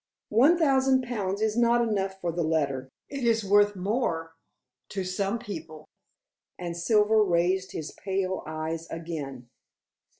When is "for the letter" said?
2.19-2.89